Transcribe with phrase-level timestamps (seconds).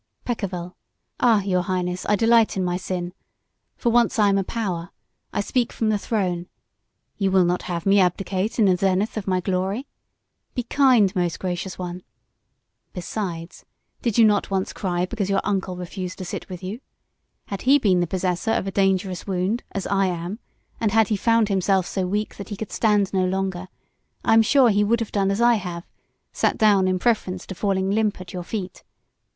[0.25, 0.73] "Peccavi.
[1.19, 3.13] Ah, Your Highness, I delight in my sin.
[3.77, 4.89] For once I am a power;
[5.31, 6.47] I speak from the throne.
[7.17, 9.85] You will not have me abdicate in the zenith of my glory?
[10.55, 12.01] Be kind, most gracious one.
[12.93, 13.63] Besides,
[14.01, 16.79] did you not once cry because your uncle refused to sit with you?
[17.49, 20.39] Had he been the possessor of a dangerous wound, as I am,
[20.79, 23.67] and had he found himself so weak that he could stand no longer,
[24.25, 25.83] I am sure he would have done as I have
[26.33, 28.83] sat down in preference to falling limp at your feet.